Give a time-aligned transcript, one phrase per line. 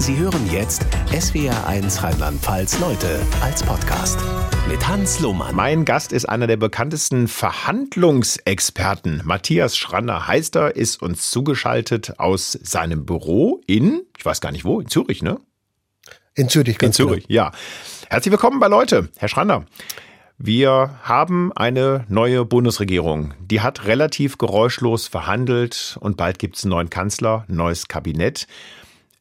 [0.00, 4.18] Sie hören jetzt SWR1 Rheinland-Pfalz Leute als Podcast
[4.66, 5.54] mit Hans Lohmann.
[5.54, 9.20] Mein Gast ist einer der bekanntesten Verhandlungsexperten.
[9.26, 14.64] Matthias Schranner heißt er, ist uns zugeschaltet aus seinem Büro in, ich weiß gar nicht
[14.64, 15.38] wo, in Zürich, ne?
[16.34, 17.34] In Zürich, ganz In Zürich, genau.
[17.34, 17.52] ja.
[18.08, 19.66] Herzlich willkommen bei Leute, Herr Schranner.
[20.38, 23.34] Wir haben eine neue Bundesregierung.
[23.38, 28.46] Die hat relativ geräuschlos verhandelt und bald gibt es einen neuen Kanzler, neues Kabinett.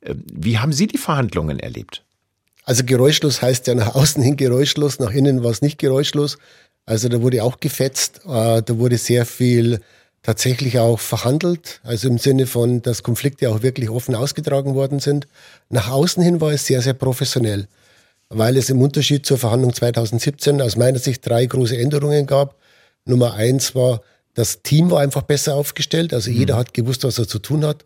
[0.02, 2.04] Äh, wie haben Sie die Verhandlungen erlebt?
[2.64, 6.38] Also geräuschlos heißt ja nach außen hin geräuschlos, nach innen war es nicht geräuschlos.
[6.86, 9.82] Also da wurde auch gefetzt, äh, da wurde sehr viel
[10.22, 15.28] tatsächlich auch verhandelt, also im Sinne von, dass Konflikte auch wirklich offen ausgetragen worden sind.
[15.70, 17.68] Nach außen hin war es sehr, sehr professionell,
[18.30, 22.56] weil es im Unterschied zur Verhandlung 2017 aus meiner Sicht drei große Änderungen gab.
[23.06, 24.02] Nummer eins war,
[24.34, 26.38] das Team war einfach besser aufgestellt, also mhm.
[26.38, 27.86] jeder hat gewusst, was er zu tun hat.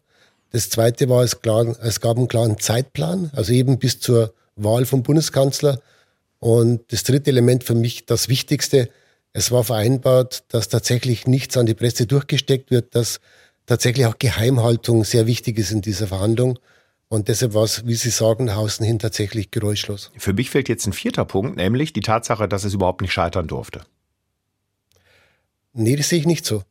[0.53, 4.85] Das zweite war, es, klar, es gab einen klaren Zeitplan, also eben bis zur Wahl
[4.85, 5.81] vom Bundeskanzler.
[6.37, 8.89] Und das dritte Element für mich, das Wichtigste,
[9.33, 13.19] es war vereinbart, dass tatsächlich nichts an die Presse durchgesteckt wird, dass
[13.65, 16.59] tatsächlich auch Geheimhaltung sehr wichtig ist in dieser Verhandlung.
[17.07, 20.11] Und deshalb war es, wie Sie sagen, nach außen hin tatsächlich geräuschlos.
[20.17, 23.47] Für mich fällt jetzt ein vierter Punkt, nämlich die Tatsache, dass es überhaupt nicht scheitern
[23.47, 23.81] durfte.
[25.73, 26.61] Nee, das sehe ich nicht so.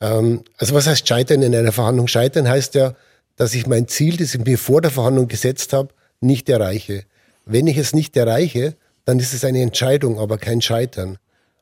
[0.00, 2.08] Ähm, also was heißt scheitern in einer Verhandlung?
[2.08, 2.96] Scheitern heißt ja,
[3.40, 7.04] dass ich mein Ziel, das ich mir vor der Verhandlung gesetzt habe, nicht erreiche.
[7.46, 11.16] Wenn ich es nicht erreiche, dann ist es eine Entscheidung, aber kein Scheitern.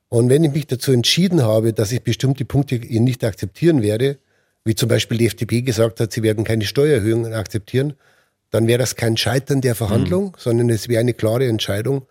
[0.08, 4.18] Und wenn ich mich dazu entschieden habe, dass ich bestimmte Punkte nicht akzeptieren werde,
[4.64, 7.92] wie zum Beispiel die FDP gesagt hat, sie werden keine Steuererhöhungen akzeptieren,
[8.50, 10.36] dann wäre das kein Scheitern der Verhandlung, mhm.
[10.36, 12.06] sondern es wäre eine klare Entscheidung,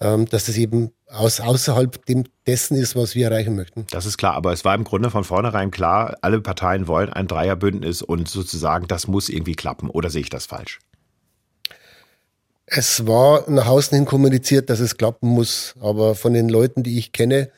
[0.00, 3.86] ähm, dass es eben aus, außerhalb dem, dessen ist, was wir erreichen möchten.
[3.90, 7.28] Das ist klar, aber es war im Grunde von vornherein klar, alle Parteien wollen ein
[7.28, 9.90] Dreierbündnis und sozusagen das muss irgendwie klappen.
[9.90, 10.78] Oder sehe ich das falsch?
[12.66, 16.98] Es war nach außen hin kommuniziert, dass es klappen muss, aber von den Leuten, die
[16.98, 17.50] ich kenne,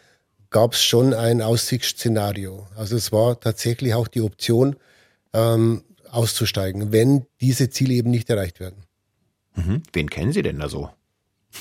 [0.51, 2.67] gab es schon ein Aussichtsszenario.
[2.77, 4.77] Also es war tatsächlich auch die Option,
[5.33, 8.85] ähm, auszusteigen, wenn diese Ziele eben nicht erreicht werden.
[9.57, 9.83] Mhm.
[9.93, 10.91] Wen kennen Sie denn da so?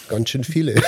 [0.10, 0.82] Ganz schön viele.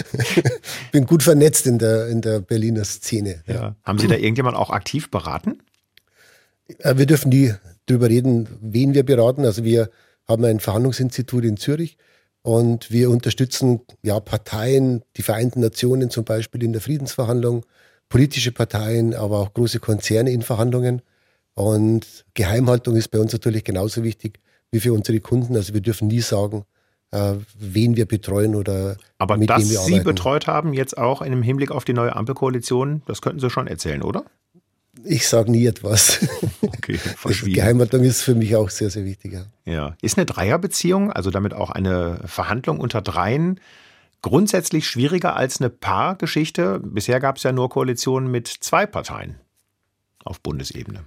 [0.92, 3.42] Bin gut vernetzt in der, in der Berliner Szene.
[3.46, 3.54] Ja.
[3.54, 3.76] Ja.
[3.84, 5.62] Haben Sie da irgendjemand auch aktiv beraten?
[6.78, 7.54] Äh, wir dürfen nie
[7.86, 9.44] drüber reden, wen wir beraten.
[9.44, 9.90] Also wir
[10.28, 11.96] haben ein Verhandlungsinstitut in Zürich
[12.42, 17.66] und wir unterstützen ja Parteien, die Vereinten Nationen zum Beispiel in der Friedensverhandlung,
[18.08, 21.02] politische Parteien, aber auch große Konzerne in Verhandlungen.
[21.54, 25.56] Und Geheimhaltung ist bei uns natürlich genauso wichtig wie für unsere Kunden.
[25.56, 26.64] Also wir dürfen nie sagen,
[27.12, 30.04] äh, wen wir betreuen oder Aber mit dass wem wir Sie arbeiten.
[30.04, 34.02] betreut haben, jetzt auch im Hinblick auf die neue Ampelkoalition, das könnten Sie schon erzählen,
[34.02, 34.24] oder?
[35.04, 36.26] Ich sage nie etwas.
[36.82, 36.98] Okay.
[37.44, 39.34] Geheimhaltung ist für mich auch sehr, sehr wichtig.
[39.34, 39.44] Ja.
[39.70, 39.96] ja.
[40.00, 43.60] Ist eine Dreierbeziehung, also damit auch eine Verhandlung unter Dreien,
[44.22, 46.80] grundsätzlich schwieriger als eine Paargeschichte?
[46.82, 49.36] Bisher gab es ja nur Koalitionen mit zwei Parteien
[50.24, 51.04] auf Bundesebene.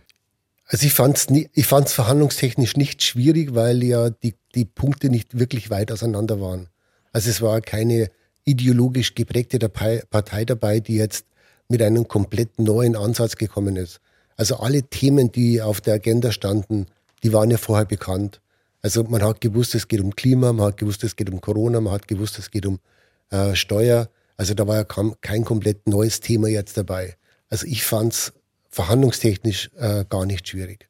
[0.66, 5.38] Also ich fand es ich fand's verhandlungstechnisch nicht schwierig, weil ja die, die Punkte nicht
[5.38, 6.70] wirklich weit auseinander waren.
[7.12, 8.10] Also es war keine
[8.46, 11.26] ideologisch geprägte Partei dabei, die jetzt
[11.70, 14.00] mit einem komplett neuen Ansatz gekommen ist.
[14.36, 16.88] Also alle Themen, die auf der Agenda standen,
[17.24, 18.42] die waren ja vorher bekannt.
[18.82, 21.80] Also man hat gewusst, es geht um Klima, man hat gewusst, es geht um Corona,
[21.80, 22.80] man hat gewusst, es geht um
[23.30, 24.10] äh, Steuer.
[24.36, 27.16] Also da war ja kein komplett neues Thema jetzt dabei.
[27.50, 28.34] Also ich fand es
[28.74, 30.90] verhandlungstechnisch äh, gar nicht schwierig.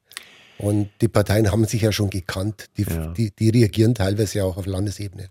[0.58, 2.70] Und die Parteien haben sich ja schon gekannt.
[2.78, 3.08] Die, ja.
[3.08, 5.30] die, die reagieren teilweise auch auf Landesebene.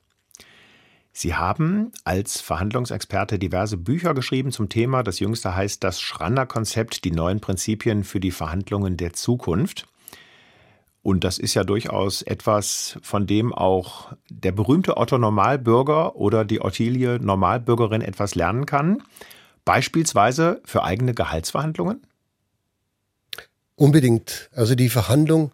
[1.13, 5.03] Sie haben als Verhandlungsexperte diverse Bücher geschrieben zum Thema.
[5.03, 9.87] Das jüngste heißt Das Schranner-Konzept, die neuen Prinzipien für die Verhandlungen der Zukunft.
[11.03, 16.61] Und das ist ja durchaus etwas, von dem auch der berühmte Otto Normalbürger oder die
[16.61, 19.03] Ottilie Normalbürgerin etwas lernen kann.
[19.65, 22.03] Beispielsweise für eigene Gehaltsverhandlungen?
[23.77, 24.51] Unbedingt.
[24.55, 25.53] Also die Verhandlung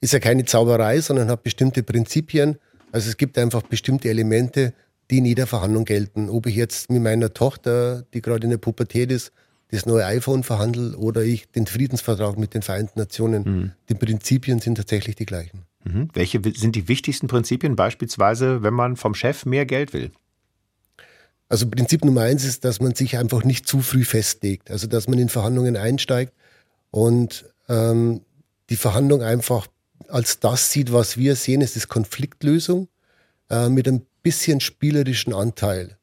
[0.00, 2.58] ist ja keine Zauberei, sondern hat bestimmte Prinzipien.
[2.92, 4.72] Also es gibt einfach bestimmte Elemente,
[5.10, 6.28] die in jeder Verhandlung gelten.
[6.30, 9.32] Ob ich jetzt mit meiner Tochter, die gerade in der Pubertät ist,
[9.70, 13.42] das neue iPhone verhandle oder ich den Friedensvertrag mit den Vereinten Nationen.
[13.44, 13.72] Mhm.
[13.88, 15.62] Die Prinzipien sind tatsächlich die gleichen.
[15.84, 16.08] Mhm.
[16.12, 20.10] Welche sind die wichtigsten Prinzipien, beispielsweise, wenn man vom Chef mehr Geld will?
[21.48, 24.70] Also Prinzip Nummer eins ist, dass man sich einfach nicht zu früh festlegt.
[24.70, 26.32] Also dass man in Verhandlungen einsteigt
[26.90, 28.22] und ähm,
[28.68, 29.66] die Verhandlung einfach
[30.08, 32.88] als das sieht, was wir sehen, ist Konfliktlösung
[33.48, 35.96] äh, mit einem bisschen spielerischen Anteil.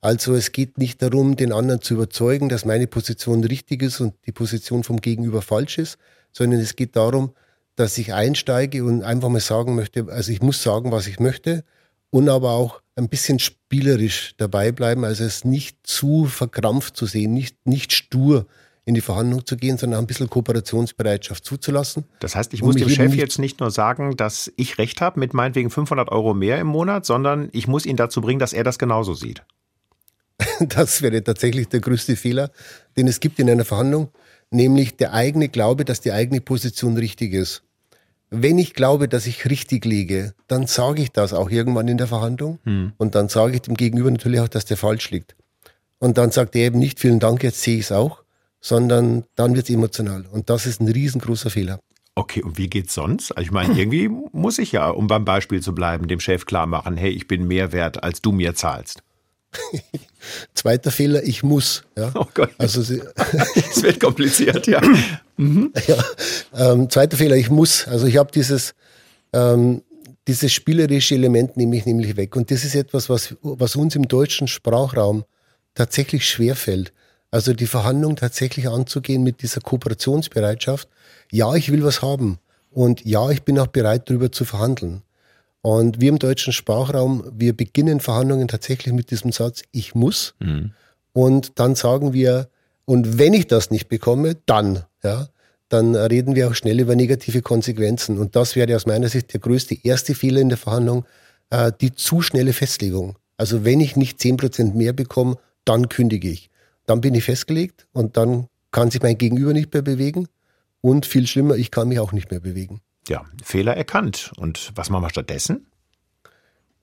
[0.00, 4.14] Also es geht nicht darum, den anderen zu überzeugen, dass meine Position richtig ist und
[4.26, 5.98] die Position vom Gegenüber falsch ist,
[6.32, 7.32] sondern es geht darum,
[7.76, 11.64] dass ich einsteige und einfach mal sagen möchte, also ich muss sagen, was ich möchte
[12.10, 17.32] und aber auch ein bisschen spielerisch dabei bleiben, also es nicht zu verkrampft zu sehen,
[17.32, 18.46] nicht, nicht stur
[18.86, 22.04] in die Verhandlung zu gehen, sondern ein bisschen Kooperationsbereitschaft zuzulassen.
[22.20, 25.34] Das heißt, ich muss dem Chef jetzt nicht nur sagen, dass ich recht habe mit
[25.34, 28.78] meinetwegen 500 Euro mehr im Monat, sondern ich muss ihn dazu bringen, dass er das
[28.78, 29.42] genauso sieht.
[30.60, 32.50] Das wäre tatsächlich der größte Fehler,
[32.96, 34.08] den es gibt in einer Verhandlung,
[34.50, 37.62] nämlich der eigene Glaube, dass die eigene Position richtig ist.
[38.30, 42.06] Wenn ich glaube, dass ich richtig liege, dann sage ich das auch irgendwann in der
[42.06, 42.92] Verhandlung hm.
[42.96, 45.36] und dann sage ich dem Gegenüber natürlich auch, dass der falsch liegt.
[45.98, 48.22] Und dann sagt er eben nicht, vielen Dank, jetzt sehe ich es auch,
[48.66, 50.24] sondern dann wird es emotional.
[50.32, 51.78] Und das ist ein riesengroßer Fehler.
[52.16, 53.30] Okay, und wie geht's sonst?
[53.30, 56.66] Also ich meine, irgendwie muss ich ja, um beim Beispiel zu bleiben, dem Chef klar
[56.66, 59.04] machen, hey, ich bin mehr wert, als du mir zahlst.
[60.54, 61.84] Zweiter Fehler, ich muss.
[61.96, 62.10] Ja.
[62.14, 62.50] Oh Gott.
[62.58, 64.80] Also es wird kompliziert, ja.
[65.36, 65.72] Mhm.
[65.86, 66.04] ja
[66.56, 67.86] ähm, zweiter Fehler, ich muss.
[67.86, 68.74] Also ich habe dieses,
[69.32, 69.82] ähm,
[70.26, 72.34] dieses spielerische Element nehme ich nämlich weg.
[72.34, 75.24] Und das ist etwas, was, was uns im deutschen Sprachraum
[75.74, 76.92] tatsächlich schwerfällt.
[77.36, 80.88] Also die Verhandlung tatsächlich anzugehen mit dieser Kooperationsbereitschaft.
[81.30, 82.38] Ja, ich will was haben.
[82.70, 85.02] Und ja, ich bin auch bereit, darüber zu verhandeln.
[85.60, 90.34] Und wir im deutschen Sprachraum, wir beginnen Verhandlungen tatsächlich mit diesem Satz, ich muss.
[90.38, 90.72] Mhm.
[91.12, 92.48] Und dann sagen wir,
[92.86, 95.28] und wenn ich das nicht bekomme, dann, ja,
[95.68, 98.16] dann reden wir auch schnell über negative Konsequenzen.
[98.16, 101.04] Und das wäre aus meiner Sicht der größte erste Fehler in der Verhandlung,
[101.50, 103.18] äh, die zu schnelle Festlegung.
[103.36, 105.36] Also wenn ich nicht zehn Prozent mehr bekomme,
[105.66, 106.48] dann kündige ich.
[106.86, 110.28] Dann bin ich festgelegt und dann kann sich mein Gegenüber nicht mehr bewegen.
[110.80, 114.32] Und viel schlimmer, ich kann mich auch nicht mehr bewegen ja, Fehler erkannt.
[114.36, 115.66] Und was machen wir stattdessen?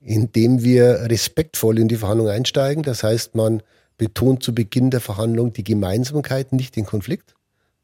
[0.00, 2.82] Indem wir respektvoll in die Verhandlung einsteigen.
[2.82, 3.62] Das heißt, man
[3.96, 7.34] betont zu Beginn der Verhandlung die Gemeinsamkeit, nicht den Konflikt.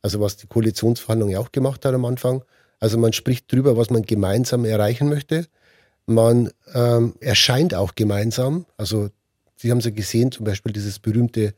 [0.02, 2.42] Also was die Koalitionsverhandlung ja auch gemacht hat am Anfang.
[2.78, 5.46] Also man spricht darüber, was man gemeinsam erreichen möchte.
[6.06, 8.66] Man ähm, erscheint auch gemeinsam.
[8.76, 9.10] Also
[9.56, 11.54] Sie haben es ja gesehen, zum Beispiel dieses berühmte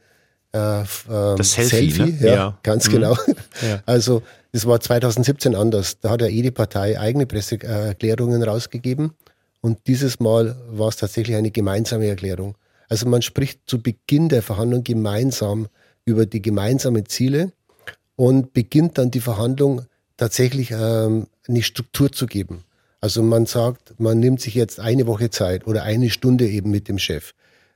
[0.52, 2.19] äh, ähm, das Selfie, Selfie ne?
[2.20, 2.93] ja, ja, ganz mhm.
[2.93, 3.16] genau.
[3.62, 3.82] Ja.
[3.87, 4.22] Also
[4.52, 5.99] das war 2017 anders.
[6.00, 9.12] Da hat ja jede Partei eigene Presseerklärungen rausgegeben
[9.60, 12.56] und dieses Mal war es tatsächlich eine gemeinsame Erklärung.
[12.88, 15.69] Also man spricht zu Beginn der Verhandlung gemeinsam
[16.04, 17.52] über die gemeinsamen Ziele
[18.16, 19.82] und beginnt dann die Verhandlung
[20.16, 22.64] tatsächlich ähm, eine Struktur zu geben.
[23.00, 26.88] Also man sagt, man nimmt sich jetzt eine Woche Zeit oder eine Stunde eben mit
[26.88, 27.32] dem Chef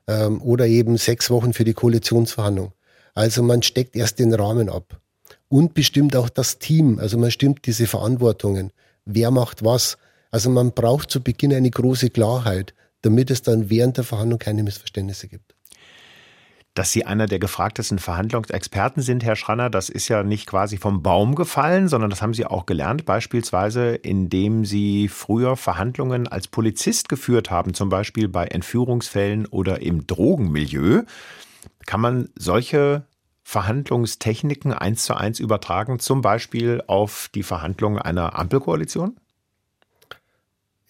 [0.07, 2.73] ähm, oder eben sechs Wochen für die Koalitionsverhandlung.
[3.15, 5.01] Also man steckt erst den Rahmen ab
[5.49, 6.99] und bestimmt auch das Team.
[6.99, 8.73] Also man stimmt diese Verantwortungen.
[9.05, 9.97] Wer macht was?
[10.31, 14.63] Also man braucht zu Beginn eine große Klarheit, damit es dann während der Verhandlung keine
[14.63, 15.56] Missverständnisse gibt.
[16.77, 21.03] Dass Sie einer der gefragtesten Verhandlungsexperten sind, Herr Schranner, das ist ja nicht quasi vom
[21.03, 27.09] Baum gefallen, sondern das haben Sie auch gelernt, beispielsweise indem Sie früher Verhandlungen als Polizist
[27.09, 31.05] geführt haben, zum Beispiel bei Entführungsfällen oder im Drogenmilieu.
[31.87, 33.07] Kann man solche
[33.43, 39.17] Verhandlungstechniken eins zu eins übertragen, zum Beispiel auf die Verhandlungen einer Ampelkoalition?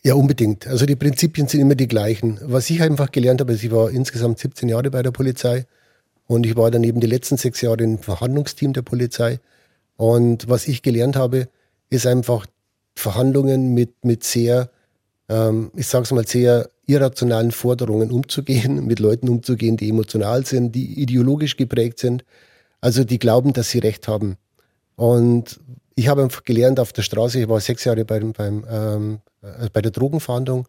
[0.02, 0.66] Ja, unbedingt.
[0.66, 2.40] Also die Prinzipien sind immer die gleichen.
[2.42, 5.64] Was ich einfach gelernt habe, ist, ich war insgesamt 17 Jahre bei der Polizei
[6.26, 9.38] und ich war dann eben die letzten sechs Jahre im Verhandlungsteam der Polizei.
[9.96, 11.48] Und was ich gelernt habe,
[11.88, 12.46] ist einfach
[12.94, 14.70] Verhandlungen mit, mit sehr,
[15.28, 20.74] ähm, ich sage es mal, sehr irrationalen Forderungen umzugehen, mit Leuten umzugehen, die emotional sind,
[20.74, 22.24] die ideologisch geprägt sind,
[22.80, 24.36] also die glauben, dass sie recht haben.
[24.96, 25.60] Und
[25.94, 29.68] ich habe einfach gelernt auf der Straße, ich war sechs Jahre beim, beim, ähm, äh,
[29.72, 30.66] bei der Drogenfahndung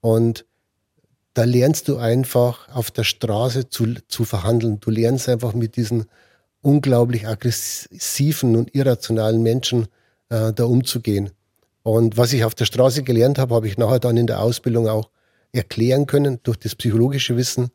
[0.00, 0.44] und
[1.36, 4.80] da lernst du einfach auf der Straße zu, zu verhandeln.
[4.80, 6.06] Du lernst einfach mit diesen
[6.62, 9.86] unglaublich aggressiven und irrationalen Menschen
[10.30, 11.28] äh, da umzugehen.
[11.82, 14.88] Und was ich auf der Straße gelernt habe, habe ich nachher dann in der Ausbildung
[14.88, 15.10] auch
[15.52, 17.68] erklären können durch das psychologische Wissen.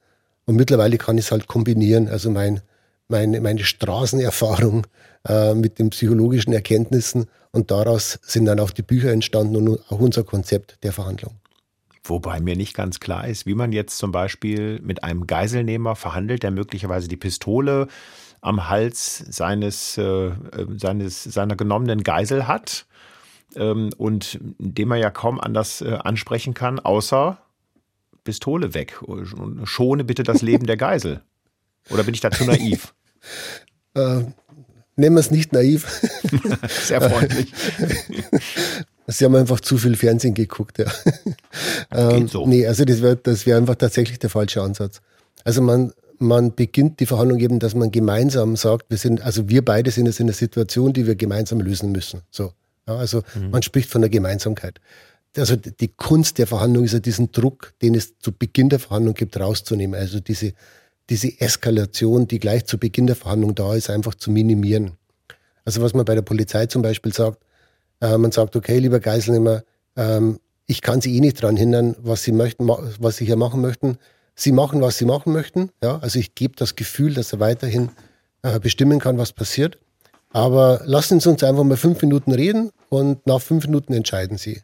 [0.45, 2.07] Und mittlerweile kann ich es halt kombinieren.
[2.07, 2.61] Also mein,
[3.09, 4.87] meine, meine Straßenerfahrung
[5.27, 7.27] äh, mit den psychologischen Erkenntnissen.
[7.51, 11.40] Und daraus sind dann auch die Bücher entstanden und auch unser Konzept der Verhandlung.
[12.03, 16.43] Wobei mir nicht ganz klar ist, wie man jetzt zum Beispiel mit einem Geiselnehmer verhandelt,
[16.43, 17.87] der möglicherweise die Pistole
[18.41, 20.31] am Hals seines, äh,
[20.77, 22.87] seines seiner genommenen Geisel hat
[23.55, 27.37] ähm, und den man ja kaum anders äh, ansprechen kann, außer
[28.23, 28.99] Pistole weg.
[29.63, 31.21] Schone bitte das Leben der Geisel.
[31.89, 32.93] Oder bin ich da zu naiv?
[33.95, 34.21] äh,
[34.95, 35.85] nennen wir es nicht naiv.
[36.67, 37.53] Sehr freundlich.
[39.07, 40.85] Sie haben einfach zu viel Fernsehen geguckt, ja.
[41.91, 42.45] ähm, so.
[42.47, 45.01] Nee, also das wäre das wär einfach tatsächlich der falsche Ansatz.
[45.43, 49.65] Also man, man beginnt die Verhandlung eben, dass man gemeinsam sagt, wir sind, also wir
[49.65, 52.21] beide sind jetzt in einer Situation, die wir gemeinsam lösen müssen.
[52.29, 52.53] So.
[52.87, 53.49] Ja, also mhm.
[53.49, 54.79] man spricht von der Gemeinsamkeit.
[55.37, 59.13] Also die Kunst der Verhandlung ist ja diesen Druck, den es zu Beginn der Verhandlung
[59.13, 59.99] gibt, rauszunehmen.
[59.99, 60.53] Also diese,
[61.09, 64.91] diese Eskalation, die gleich zu Beginn der Verhandlung da ist, einfach zu minimieren.
[65.63, 67.39] Also was man bei der Polizei zum Beispiel sagt,
[68.01, 69.63] äh, man sagt, okay, lieber Geiselnehmer,
[69.95, 73.61] ähm, ich kann Sie eh nicht daran hindern, was Sie möchten, was Sie hier machen
[73.61, 73.97] möchten.
[74.35, 75.69] Sie machen, was Sie machen möchten.
[75.83, 77.89] Ja, also ich gebe das Gefühl, dass er weiterhin
[78.41, 79.77] äh, bestimmen kann, was passiert.
[80.29, 84.61] Aber lassen Sie uns einfach mal fünf Minuten reden und nach fünf Minuten entscheiden Sie.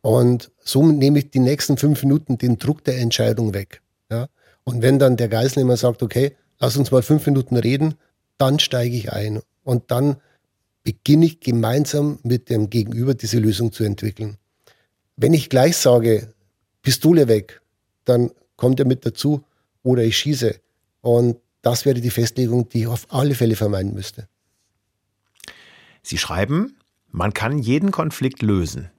[0.00, 3.82] Und somit nehme ich die nächsten fünf Minuten den Druck der Entscheidung weg.
[4.10, 4.28] Ja?
[4.64, 7.94] Und wenn dann der Geiselnehmer sagt, okay, lass uns mal fünf Minuten reden,
[8.38, 9.40] dann steige ich ein.
[9.64, 10.16] Und dann
[10.84, 14.36] beginne ich gemeinsam mit dem Gegenüber diese Lösung zu entwickeln.
[15.16, 16.32] Wenn ich gleich sage,
[16.82, 17.60] Pistole weg,
[18.04, 19.44] dann kommt er mit dazu
[19.82, 20.60] oder ich schieße.
[21.00, 24.28] Und das wäre die Festlegung, die ich auf alle Fälle vermeiden müsste.
[26.02, 26.76] Sie schreiben,
[27.10, 28.90] man kann jeden Konflikt lösen.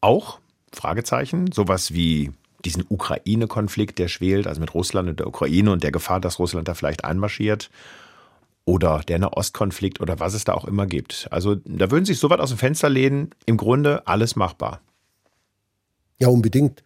[0.00, 0.40] Auch,
[0.72, 2.32] Fragezeichen, sowas wie
[2.64, 6.68] diesen Ukraine-Konflikt, der schwelt, also mit Russland und der Ukraine und der Gefahr, dass Russland
[6.68, 7.70] da vielleicht einmarschiert.
[8.64, 11.26] Oder der Nahostkonflikt oder was es da auch immer gibt.
[11.30, 14.80] Also da würden sich so weit aus dem Fenster lehnen, im Grunde alles machbar.
[16.18, 16.84] Ja, unbedingt.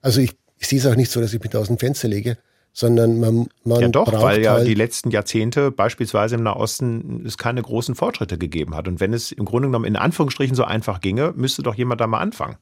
[0.00, 2.08] Also ich, ich sehe es auch nicht so, dass ich mich da aus dem Fenster
[2.08, 2.38] lege
[2.72, 7.36] sondern man, man ja doch, weil ja halt die letzten Jahrzehnte beispielsweise im Nahosten es
[7.36, 8.88] keine großen Fortschritte gegeben hat.
[8.88, 12.06] Und wenn es im Grunde genommen in Anführungsstrichen so einfach ginge, müsste doch jemand da
[12.06, 12.56] mal anfangen.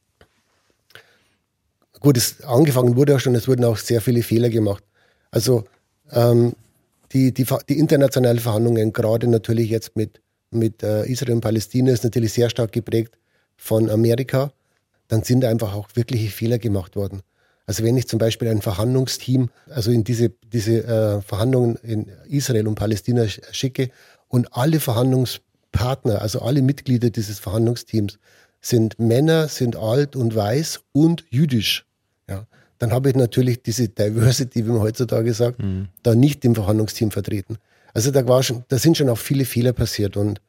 [2.00, 4.82] Gut, es angefangen wurde auch schon, es wurden auch sehr viele Fehler gemacht.
[5.30, 5.64] Also
[6.10, 6.54] ähm,
[7.12, 12.04] die, die, die internationalen Verhandlungen, gerade natürlich jetzt mit, mit äh, Israel und Palästina, ist
[12.04, 13.18] natürlich sehr stark geprägt
[13.56, 14.52] von Amerika.
[15.08, 17.22] Dann sind einfach auch wirkliche Fehler gemacht worden.
[17.66, 22.66] Also wenn ich zum Beispiel ein Verhandlungsteam, also in diese, diese äh, Verhandlungen in Israel
[22.66, 23.90] und Palästina schicke
[24.28, 28.18] und alle Verhandlungspartner, also alle Mitglieder dieses Verhandlungsteams
[28.60, 31.86] sind Männer, sind alt und weiß und jüdisch,
[32.28, 32.46] ja,
[32.80, 35.88] dann habe ich natürlich diese Diversity, wie man heutzutage sagt, mhm.
[36.02, 37.58] da nicht im Verhandlungsteam vertreten.
[37.92, 40.40] Also da, war schon, da sind schon auch viele Fehler passiert und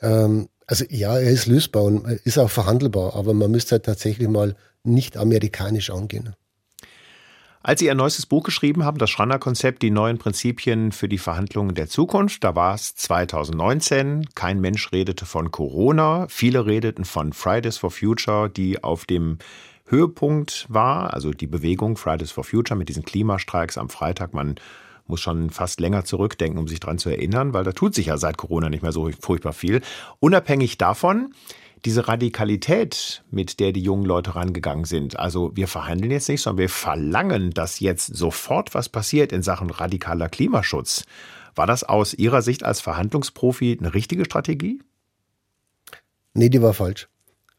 [0.00, 4.28] ähm, also ja, er ist lösbar und ist auch verhandelbar, aber man müsste halt tatsächlich
[4.28, 6.34] mal nicht amerikanisch angehen.
[7.62, 11.74] Als Sie Ihr neuestes Buch geschrieben haben, das Schranner-Konzept, die neuen Prinzipien für die Verhandlungen
[11.74, 14.28] der Zukunft, da war es 2019.
[14.34, 16.26] Kein Mensch redete von Corona.
[16.30, 19.36] Viele redeten von Fridays for Future, die auf dem
[19.90, 24.34] Höhepunkt war, also die Bewegung Fridays for Future mit diesen Klimastreiks am Freitag.
[24.34, 24.56] Man
[25.06, 28.16] muss schon fast länger zurückdenken, um sich daran zu erinnern, weil da tut sich ja
[28.16, 29.82] seit Corona nicht mehr so furchtbar viel.
[30.20, 31.34] Unabhängig davon,
[31.84, 35.18] diese Radikalität, mit der die jungen Leute rangegangen sind.
[35.18, 39.70] Also wir verhandeln jetzt nicht, sondern wir verlangen, dass jetzt sofort was passiert in Sachen
[39.70, 41.04] radikaler Klimaschutz.
[41.54, 44.80] War das aus Ihrer Sicht als Verhandlungsprofi eine richtige Strategie?
[46.34, 47.08] Nee, die war falsch.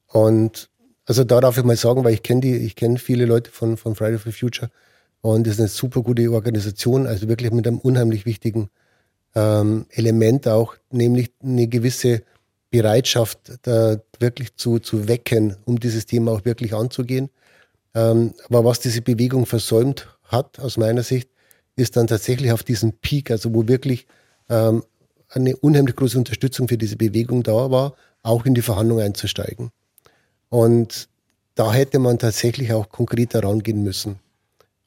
[0.08, 0.71] Und
[1.12, 3.76] also da darf ich mal sagen, weil ich kenne die, ich kenne viele Leute von,
[3.76, 4.72] von Friday for Future
[5.20, 8.70] und das ist eine super gute Organisation, also wirklich mit einem unheimlich wichtigen
[9.36, 12.24] ähm, Element auch, nämlich eine gewisse
[12.70, 17.30] Bereitschaft da wirklich zu, zu wecken, um dieses Thema auch wirklich anzugehen.
[17.94, 21.30] Ähm, aber was diese Bewegung versäumt hat, aus meiner Sicht,
[21.76, 24.08] ist dann tatsächlich auf diesen Peak, also wo wirklich
[24.48, 24.82] ähm,
[25.28, 29.72] eine unheimlich große Unterstützung für diese Bewegung da war, auch in die Verhandlung einzusteigen.
[30.52, 31.08] Und
[31.56, 34.20] da hätte man tatsächlich auch konkreter rangehen müssen.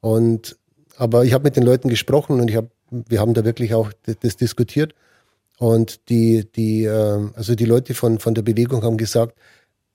[0.00, 0.58] Und
[0.96, 3.90] aber ich habe mit den Leuten gesprochen und ich hab, wir haben da wirklich auch
[4.20, 4.94] das diskutiert.
[5.58, 9.38] Und die, die, äh, also die Leute von, von der Bewegung haben gesagt,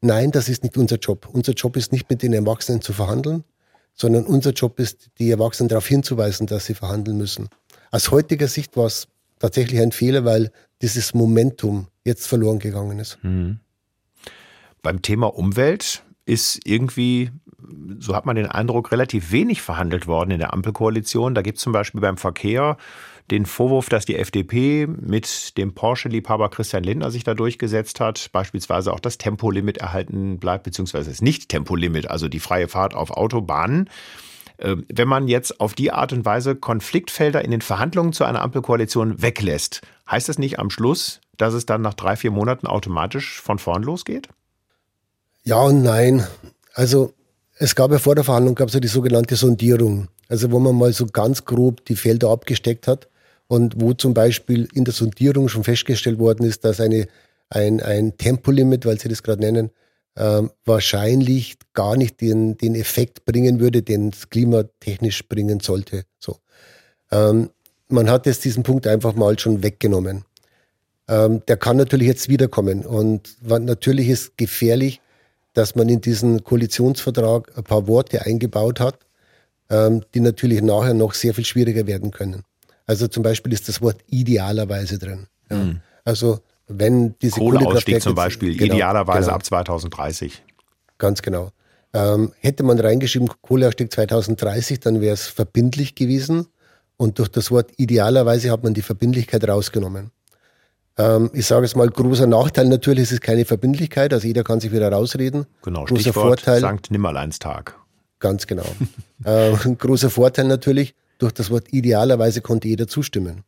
[0.01, 1.29] nein, das ist nicht unser Job.
[1.31, 3.43] Unser Job ist nicht mit den Erwachsenen zu verhandeln,
[3.93, 7.47] sondern unser Job ist, die Erwachsenen darauf hinzuweisen, dass sie verhandeln müssen.
[7.91, 9.07] Aus heutiger Sicht war es
[9.37, 13.19] tatsächlich ein Fehler, weil dieses Momentum jetzt verloren gegangen ist.
[13.21, 13.59] Mhm.
[14.81, 17.31] Beim Thema Umwelt ist irgendwie,
[17.99, 21.35] so hat man den Eindruck, relativ wenig verhandelt worden in der Ampelkoalition.
[21.35, 22.77] Da gibt es zum Beispiel beim Verkehr
[23.31, 28.93] den Vorwurf, dass die FDP mit dem Porsche-Liebhaber Christian Lindner sich da durchgesetzt hat, beispielsweise
[28.93, 33.89] auch das Tempolimit erhalten bleibt, beziehungsweise das Nicht-Tempolimit, also die freie Fahrt auf Autobahnen.
[34.59, 38.41] Ähm, wenn man jetzt auf die Art und Weise Konfliktfelder in den Verhandlungen zu einer
[38.41, 43.41] Ampelkoalition weglässt, heißt das nicht am Schluss, dass es dann nach drei, vier Monaten automatisch
[43.41, 44.27] von vorn losgeht?
[45.49, 46.27] Ja und nein.
[46.75, 47.15] Also
[47.57, 50.07] es gab ja vor der Verhandlung gab es ja die sogenannte Sondierung.
[50.27, 53.09] Also wo man mal so ganz grob die Felder abgesteckt hat
[53.47, 57.07] und wo zum Beispiel in der Sondierung schon festgestellt worden ist, dass eine,
[57.49, 59.71] ein, ein Tempolimit, weil Sie das gerade nennen,
[60.15, 66.03] ähm, wahrscheinlich gar nicht den, den Effekt bringen würde, den es klimatechnisch bringen sollte.
[66.19, 66.37] So.
[67.09, 67.49] Ähm,
[67.87, 70.25] man hat jetzt diesen Punkt einfach mal schon weggenommen.
[71.07, 72.85] ähm, der kann natürlich jetzt wiederkommen.
[72.85, 75.01] Und natürlich ist gefährlich,
[75.53, 78.99] dass man in diesen Koalitionsvertrag ein paar Worte eingebaut hat,
[79.69, 82.43] ähm, die natürlich nachher noch sehr viel schwieriger werden können.
[82.85, 85.27] Also zum Beispiel ist das Wort idealerweise drin.
[85.49, 85.57] Ja.
[85.57, 85.81] Mhm.
[86.05, 89.35] Also wenn diese Kohleausstieg zum Beispiel genau, idealerweise genau.
[89.35, 90.43] ab 2030.
[90.97, 91.51] Ganz genau.
[91.93, 96.47] Ähm, hätte man reingeschrieben Kohleausstieg 2030, dann wäre es verbindlich gewesen.
[96.97, 100.11] Und durch das Wort idealerweise hat man die Verbindlichkeit rausgenommen.
[100.99, 104.59] Ähm, ich sage es mal, großer Nachteil natürlich ist es keine Verbindlichkeit, also jeder kann
[104.59, 105.45] sich wieder rausreden.
[105.63, 107.75] Genau, großer Stichwort Vorteil, Sankt Nimmerleinstag.
[108.19, 108.65] Ganz genau.
[109.23, 113.43] äh, großer Vorteil natürlich, durch das Wort idealerweise konnte jeder zustimmen.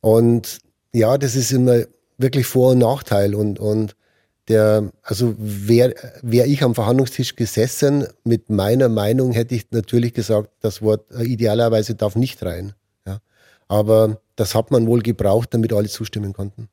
[0.00, 0.58] Und
[0.92, 1.82] ja, das ist immer
[2.16, 3.34] wirklich Vor- und Nachteil.
[3.34, 3.94] Und, und
[4.48, 10.50] der, also wäre wär ich am Verhandlungstisch gesessen, mit meiner Meinung hätte ich natürlich gesagt,
[10.60, 12.72] das Wort äh, idealerweise darf nicht rein.
[13.68, 16.68] Aber das hat man wohl gebraucht, damit alle zustimmen konnten.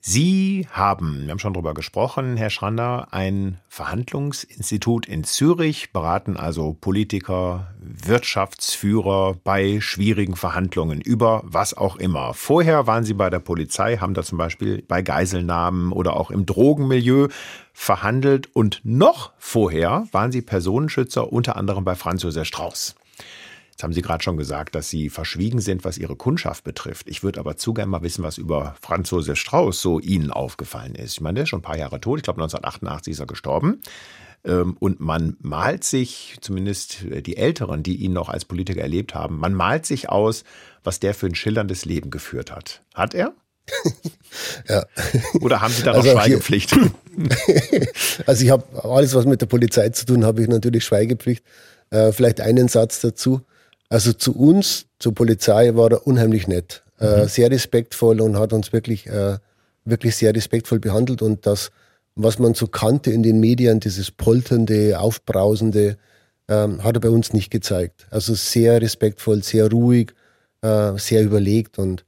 [0.00, 6.72] Sie haben, wir haben schon darüber gesprochen, Herr Schrander, ein Verhandlungsinstitut in Zürich, beraten also
[6.72, 12.32] Politiker, Wirtschaftsführer bei schwierigen Verhandlungen über was auch immer.
[12.32, 16.46] Vorher waren Sie bei der Polizei, haben da zum Beispiel bei Geiselnahmen oder auch im
[16.46, 17.28] Drogenmilieu
[17.74, 22.94] verhandelt und noch vorher waren Sie Personenschützer unter anderem bei Franz Josef Strauß.
[23.78, 27.08] Jetzt haben Sie gerade schon gesagt, dass Sie verschwiegen sind, was Ihre Kundschaft betrifft.
[27.08, 30.96] Ich würde aber zu gerne mal wissen, was über Franz Josef Strauß so Ihnen aufgefallen
[30.96, 31.12] ist.
[31.12, 32.18] Ich meine, der ist schon ein paar Jahre tot.
[32.18, 33.80] Ich glaube, 1988 ist er gestorben.
[34.44, 39.38] Ähm, und man malt sich, zumindest die Älteren, die ihn noch als Politiker erlebt haben,
[39.38, 40.42] man malt sich aus,
[40.82, 42.82] was der für ein schillerndes Leben geführt hat.
[42.94, 43.32] Hat er?
[44.68, 44.86] ja.
[45.40, 46.76] Oder haben Sie darauf also Schweigepflicht?
[48.26, 51.44] also ich habe alles, was mit der Polizei zu tun, habe ich natürlich Schweigepflicht.
[51.90, 53.42] Äh, vielleicht einen Satz dazu.
[53.88, 57.28] Also zu uns, zur Polizei, war er unheimlich nett, äh, mhm.
[57.28, 59.38] sehr respektvoll und hat uns wirklich, äh,
[59.84, 61.22] wirklich sehr respektvoll behandelt.
[61.22, 61.70] Und das,
[62.14, 65.96] was man so kannte in den Medien, dieses polternde, aufbrausende,
[66.48, 68.06] ähm, hat er bei uns nicht gezeigt.
[68.10, 70.12] Also sehr respektvoll, sehr ruhig,
[70.62, 71.78] äh, sehr überlegt.
[71.78, 72.04] Und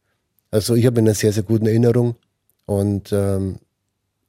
[0.50, 2.16] also ich habe eine sehr, sehr gute Erinnerung.
[2.66, 3.58] Und ähm,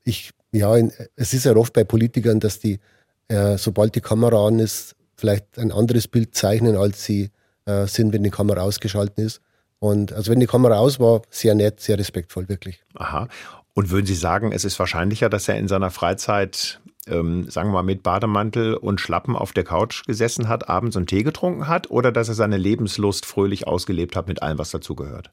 [0.04, 2.80] ich, ja, in, es ist ja oft bei Politikern, dass die,
[3.28, 7.30] äh, sobald die Kamera an ist, vielleicht ein anderes Bild zeichnen, als sie
[7.66, 9.42] äh, sind, wenn die Kamera ausgeschaltet ist.
[9.80, 12.84] Und also wenn die Kamera aus war, sehr nett, sehr respektvoll, wirklich.
[12.96, 13.28] Aha.
[13.74, 17.76] Und würden Sie sagen, es ist wahrscheinlicher, dass er in seiner Freizeit, ähm, sagen wir
[17.76, 21.90] mal, mit Bademantel und Schlappen auf der Couch gesessen hat, abends und Tee getrunken hat,
[21.90, 25.32] oder dass er seine Lebenslust fröhlich ausgelebt hat mit allem, was dazugehört?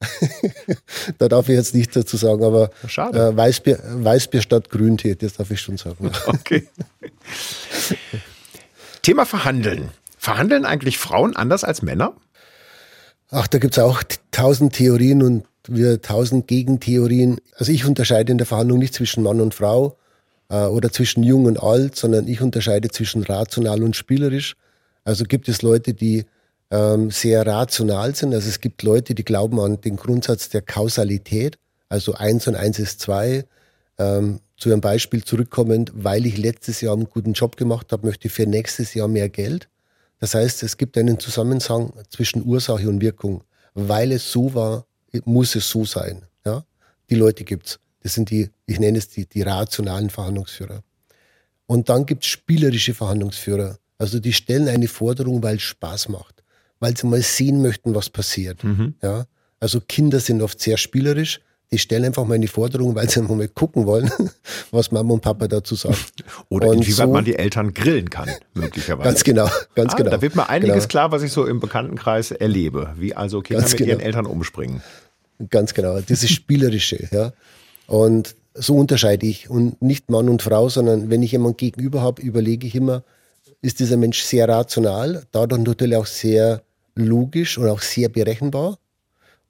[1.18, 5.50] da darf ich jetzt nichts dazu sagen, aber äh, Weißbier, Weißbier statt Grüntee, das darf
[5.50, 6.10] ich schon sagen.
[6.26, 6.68] Okay.
[9.02, 9.90] Thema Verhandeln.
[10.20, 12.12] Verhandeln eigentlich Frauen anders als Männer?
[13.30, 17.40] Ach, da gibt es auch tausend Theorien und wir tausend Gegentheorien.
[17.56, 19.96] Also ich unterscheide in der Verhandlung nicht zwischen Mann und Frau
[20.50, 24.56] äh, oder zwischen jung und alt, sondern ich unterscheide zwischen rational und spielerisch.
[25.04, 26.26] Also gibt es Leute, die
[26.70, 28.34] ähm, sehr rational sind.
[28.34, 31.56] Also es gibt Leute, die glauben an den Grundsatz der Kausalität.
[31.88, 33.46] Also eins und eins ist zwei.
[33.96, 38.28] Ähm, zu einem Beispiel zurückkommend, weil ich letztes Jahr einen guten Job gemacht habe, möchte
[38.28, 39.70] ich für nächstes Jahr mehr Geld.
[40.20, 43.42] Das heißt, es gibt einen Zusammenhang zwischen Ursache und Wirkung.
[43.74, 44.86] Weil es so war,
[45.24, 46.22] muss es so sein.
[46.44, 46.64] Ja?
[47.08, 47.80] Die Leute gibt's.
[48.02, 50.82] Das sind die, ich nenne es die, die rationalen Verhandlungsführer.
[51.66, 53.78] Und dann gibt's spielerische Verhandlungsführer.
[53.98, 56.42] Also die stellen eine Forderung, weil es Spaß macht.
[56.78, 58.62] Weil sie mal sehen möchten, was passiert.
[58.64, 58.94] Mhm.
[59.02, 59.26] Ja?
[59.58, 61.40] Also Kinder sind oft sehr spielerisch
[61.72, 64.10] die stellen einfach mal eine Forderung, weil sie mal gucken wollen,
[64.72, 65.96] was Mama und Papa dazu sagen.
[66.48, 69.08] Oder und inwieweit so, man die Eltern grillen kann, möglicherweise.
[69.08, 70.10] Ganz genau, ganz ah, genau.
[70.10, 70.88] Da wird mir einiges genau.
[70.88, 73.90] klar, was ich so im Bekanntenkreis erlebe, wie also Kinder ganz mit genau.
[73.90, 74.82] ihren Eltern umspringen.
[75.48, 77.32] Ganz genau, dieses Spielerische, ja.
[77.86, 79.48] Und so unterscheide ich.
[79.48, 83.04] Und nicht Mann und Frau, sondern wenn ich jemanden gegenüber habe, überlege ich immer,
[83.62, 86.62] ist dieser Mensch sehr rational, dadurch natürlich auch sehr
[86.96, 88.79] logisch und auch sehr berechenbar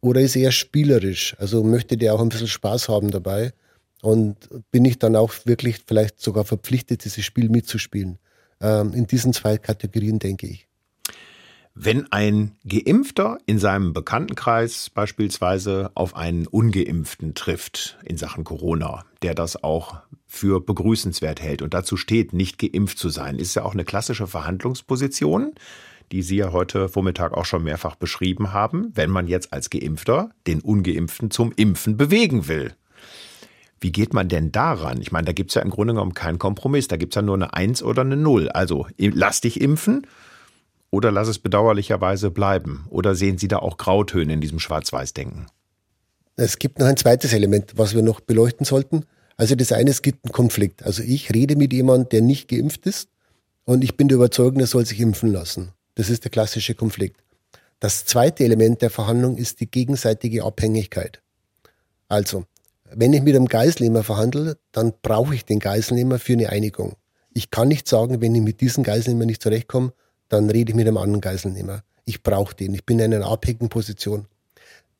[0.00, 1.36] oder ist er spielerisch?
[1.38, 3.52] Also möchte der auch ein bisschen Spaß haben dabei?
[4.02, 8.18] Und bin ich dann auch wirklich vielleicht sogar verpflichtet, dieses Spiel mitzuspielen?
[8.60, 10.66] Ähm, in diesen zwei Kategorien denke ich.
[11.74, 19.34] Wenn ein Geimpfter in seinem Bekanntenkreis beispielsweise auf einen Ungeimpften trifft in Sachen Corona, der
[19.34, 23.72] das auch für begrüßenswert hält und dazu steht, nicht geimpft zu sein, ist ja auch
[23.72, 25.54] eine klassische Verhandlungsposition
[26.12, 30.30] die Sie ja heute Vormittag auch schon mehrfach beschrieben haben, wenn man jetzt als Geimpfter
[30.46, 32.74] den Ungeimpften zum Impfen bewegen will.
[33.80, 35.00] Wie geht man denn daran?
[35.00, 36.88] Ich meine, da gibt es ja im Grunde genommen keinen Kompromiss.
[36.88, 38.50] Da gibt es ja nur eine Eins oder eine Null.
[38.50, 40.06] Also lass dich impfen
[40.90, 42.86] oder lass es bedauerlicherweise bleiben.
[42.90, 45.46] Oder sehen Sie da auch Grautöne in diesem Schwarz-Weiß-Denken?
[46.36, 49.06] Es gibt noch ein zweites Element, was wir noch beleuchten sollten.
[49.36, 50.82] Also das eine, es gibt einen Konflikt.
[50.82, 53.08] Also ich rede mit jemandem, der nicht geimpft ist
[53.64, 55.72] und ich bin der Überzeugung, er soll sich impfen lassen.
[56.00, 57.20] Das ist der klassische Konflikt.
[57.78, 61.20] Das zweite Element der Verhandlung ist die gegenseitige Abhängigkeit.
[62.08, 62.46] Also,
[62.90, 66.94] wenn ich mit einem Geiselnehmer verhandle, dann brauche ich den Geiselnehmer für eine Einigung.
[67.34, 69.92] Ich kann nicht sagen, wenn ich mit diesem Geiselnehmer nicht zurechtkomme,
[70.30, 71.82] dann rede ich mit einem anderen Geiselnehmer.
[72.06, 72.72] Ich brauche den.
[72.72, 74.26] Ich bin in einer abhängigen Position.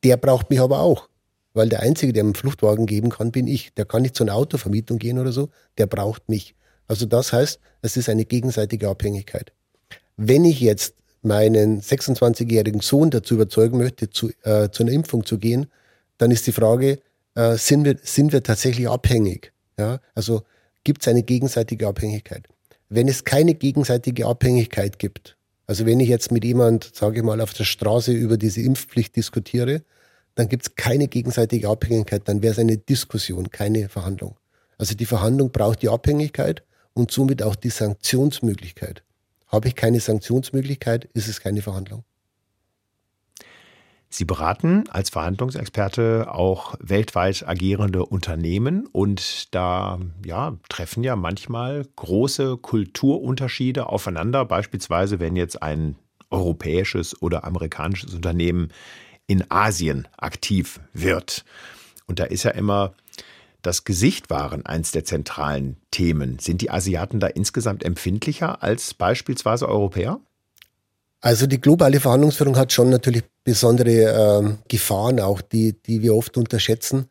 [0.03, 1.09] Der braucht mich aber auch,
[1.55, 3.73] weil der Einzige, der einen Fluchtwagen geben kann, bin ich.
[3.73, 5.49] Der kann nicht zu einer Autovermietung gehen oder so.
[5.79, 6.53] Der braucht mich.
[6.87, 9.51] Also das heißt, es ist eine gegenseitige Abhängigkeit.
[10.17, 15.37] Wenn ich jetzt meinen 26-jährigen Sohn dazu überzeugen möchte, zu, äh, zu einer Impfung zu
[15.37, 15.67] gehen,
[16.17, 16.99] dann ist die Frage,
[17.35, 19.53] äh, sind, wir, sind wir tatsächlich abhängig?
[19.77, 19.99] Ja?
[20.15, 20.43] Also
[20.83, 22.47] gibt es eine gegenseitige Abhängigkeit?
[22.89, 27.39] Wenn es keine gegenseitige Abhängigkeit gibt, also wenn ich jetzt mit jemand, sage ich mal,
[27.39, 29.83] auf der Straße über diese Impfpflicht diskutiere,
[30.35, 34.35] dann gibt es keine gegenseitige Abhängigkeit, dann wäre es eine Diskussion, keine Verhandlung.
[34.77, 39.03] Also die Verhandlung braucht die Abhängigkeit und somit auch die Sanktionsmöglichkeit.
[39.51, 42.03] Habe ich keine Sanktionsmöglichkeit, ist es keine Verhandlung.
[44.13, 52.57] Sie beraten als Verhandlungsexperte auch weltweit agierende Unternehmen und da ja, treffen ja manchmal große
[52.57, 54.43] Kulturunterschiede aufeinander.
[54.43, 55.95] Beispielsweise, wenn jetzt ein
[56.29, 58.73] europäisches oder amerikanisches Unternehmen
[59.27, 61.45] in Asien aktiv wird.
[62.05, 62.93] Und da ist ja immer
[63.61, 66.39] das Gesicht waren eins der zentralen Themen.
[66.39, 70.19] Sind die Asiaten da insgesamt empfindlicher als beispielsweise Europäer?
[71.21, 76.35] Also die globale Verhandlungsführung hat schon natürlich besondere ähm, Gefahren auch, die, die wir oft
[76.35, 77.05] unterschätzen.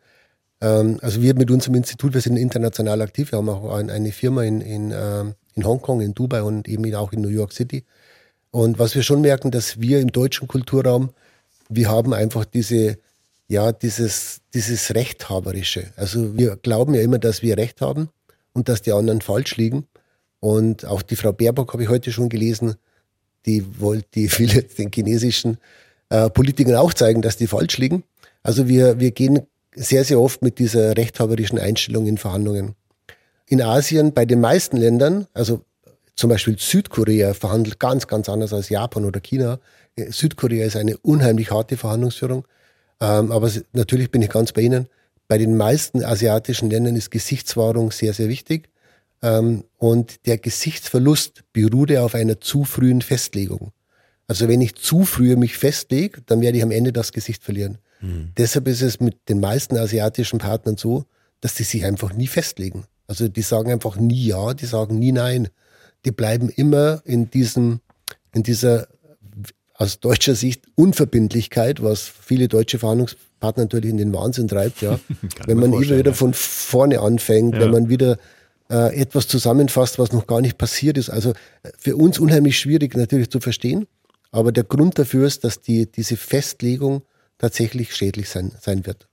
[0.60, 3.30] Ähm, also wir mit unserem Institut, wir sind international aktiv.
[3.30, 6.92] Wir haben auch ein, eine Firma in, in, ähm, in Hongkong, in Dubai und eben
[6.94, 7.84] auch in New York City.
[8.50, 11.10] Und was wir schon merken, dass wir im deutschen Kulturraum,
[11.68, 12.98] wir haben einfach diese
[13.50, 15.88] ja, dieses, dieses Rechthaberische.
[15.96, 18.08] Also wir glauben ja immer, dass wir Recht haben
[18.52, 19.88] und dass die anderen falsch liegen.
[20.38, 22.76] Und auch die Frau Baerbock habe ich heute schon gelesen,
[23.46, 25.58] die wollte, die will jetzt den chinesischen
[26.10, 28.04] äh, Politikern auch zeigen, dass die falsch liegen.
[28.44, 29.40] Also wir, wir gehen
[29.74, 32.76] sehr, sehr oft mit dieser rechthaberischen Einstellung in Verhandlungen.
[33.46, 35.64] In Asien, bei den meisten Ländern, also
[36.14, 39.58] zum Beispiel Südkorea verhandelt ganz, ganz anders als Japan oder China.
[39.96, 42.44] Südkorea ist eine unheimlich harte Verhandlungsführung.
[43.00, 44.88] Ähm, aber natürlich bin ich ganz bei Ihnen.
[45.28, 48.68] Bei den meisten asiatischen Ländern ist Gesichtswahrung sehr, sehr wichtig.
[49.22, 53.72] Ähm, und der Gesichtsverlust beruht auf einer zu frühen Festlegung.
[54.26, 57.78] Also wenn ich zu früh mich festlege, dann werde ich am Ende das Gesicht verlieren.
[58.00, 58.32] Mhm.
[58.36, 61.04] Deshalb ist es mit den meisten asiatischen Partnern so,
[61.40, 62.84] dass die sich einfach nie festlegen.
[63.06, 65.48] Also die sagen einfach nie ja, die sagen nie nein.
[66.04, 67.80] Die bleiben immer in diesem,
[68.32, 68.86] in dieser
[69.80, 75.00] aus deutscher Sicht Unverbindlichkeit, was viele deutsche Verhandlungspartner natürlich in den Wahnsinn treibt, ja.
[75.46, 77.62] wenn man immer wieder von vorne anfängt, ja.
[77.62, 78.18] wenn man wieder
[78.70, 81.08] äh, etwas zusammenfasst, was noch gar nicht passiert ist.
[81.08, 81.30] Also
[81.62, 83.86] äh, für uns unheimlich schwierig natürlich zu verstehen.
[84.32, 87.02] Aber der Grund dafür ist, dass die, diese Festlegung
[87.38, 89.08] tatsächlich schädlich sein, sein wird.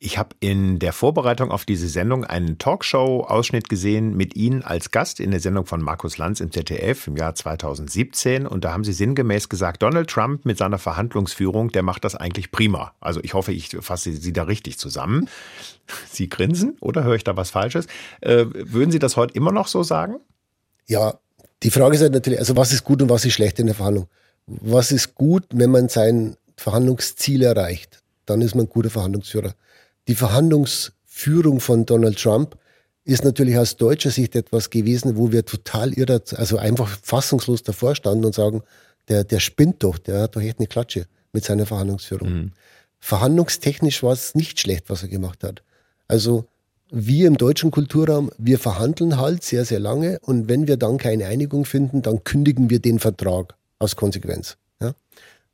[0.00, 5.18] Ich habe in der Vorbereitung auf diese Sendung einen Talkshow-Ausschnitt gesehen mit Ihnen als Gast
[5.18, 8.46] in der Sendung von Markus Lanz im ZDF im Jahr 2017.
[8.46, 12.52] Und da haben Sie sinngemäß gesagt, Donald Trump mit seiner Verhandlungsführung, der macht das eigentlich
[12.52, 12.92] prima.
[13.00, 15.28] Also ich hoffe, ich fasse Sie da richtig zusammen.
[16.08, 17.88] Sie grinsen oder höre ich da was Falsches?
[18.20, 20.20] Äh, würden Sie das heute immer noch so sagen?
[20.86, 21.18] Ja,
[21.64, 23.74] die Frage ist halt natürlich, also was ist gut und was ist schlecht in der
[23.74, 24.06] Verhandlung?
[24.46, 28.00] Was ist gut, wenn man sein Verhandlungsziel erreicht?
[28.26, 29.54] Dann ist man ein guter Verhandlungsführer.
[30.08, 32.56] Die Verhandlungsführung von Donald Trump
[33.04, 37.94] ist natürlich aus deutscher Sicht etwas gewesen, wo wir total irre, also einfach fassungslos davor
[37.94, 38.62] standen und sagen,
[39.08, 42.28] der, der spinnt doch, der hat doch echt eine Klatsche mit seiner Verhandlungsführung.
[42.28, 42.52] Mhm.
[43.00, 45.62] Verhandlungstechnisch war es nicht schlecht, was er gemacht hat.
[46.08, 46.46] Also
[46.90, 51.26] wir im deutschen Kulturraum, wir verhandeln halt sehr, sehr lange und wenn wir dann keine
[51.26, 54.56] Einigung finden, dann kündigen wir den Vertrag aus Konsequenz.
[54.80, 54.94] Ja?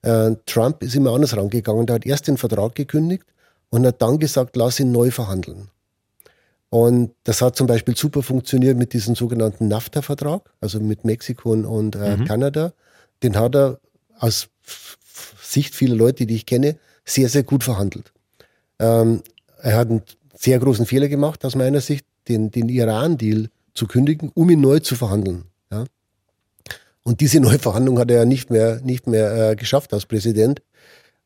[0.02, 3.24] Äh, Trump ist immer anders rangegangen, der hat erst den Vertrag gekündigt
[3.74, 5.68] und hat dann gesagt, lass ihn neu verhandeln.
[6.70, 11.96] Und das hat zum Beispiel super funktioniert mit diesem sogenannten NAFTA-Vertrag, also mit Mexiko und
[11.96, 12.24] äh, mhm.
[12.24, 12.72] Kanada.
[13.24, 13.80] Den hat er
[14.20, 14.46] aus
[15.42, 18.12] Sicht vieler Leute, die ich kenne, sehr, sehr gut verhandelt.
[18.78, 19.22] Ähm,
[19.60, 20.02] er hat einen
[20.38, 24.78] sehr großen Fehler gemacht, aus meiner Sicht, den, den Iran-Deal zu kündigen, um ihn neu
[24.78, 25.46] zu verhandeln.
[25.72, 25.84] Ja?
[27.02, 30.62] Und diese Neuverhandlung hat er ja nicht mehr, nicht mehr äh, geschafft als Präsident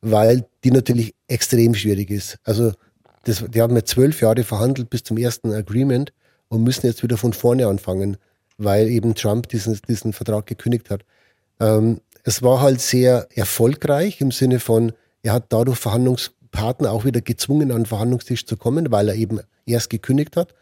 [0.01, 2.39] weil die natürlich extrem schwierig ist.
[2.45, 2.73] Also
[3.25, 6.13] das, die haben ja zwölf Jahre verhandelt bis zum ersten Agreement
[6.49, 8.17] und müssen jetzt wieder von vorne anfangen,
[8.57, 11.05] weil eben Trump diesen, diesen Vertrag gekündigt hat.
[11.61, 17.05] Ähm, es war halt sehr erfolgreich im Sinne von, er hat dadurch Verhandlungs, Partner auch
[17.05, 20.55] wieder gezwungen, an den Verhandlungstisch zu kommen, weil er eben erst gekündigt hat.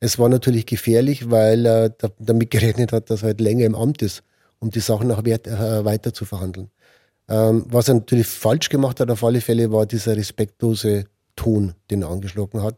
[0.00, 4.02] Es war natürlich gefährlich, weil er damit gerechnet hat, dass er halt länger im Amt
[4.02, 4.22] ist,
[4.58, 6.70] um die Sachen noch äh, weiter zu verhandeln.
[7.28, 11.04] Ähm, was er natürlich falsch gemacht hat, auf alle Fälle, war dieser respektlose
[11.36, 12.76] Ton, den er angeschlagen hat.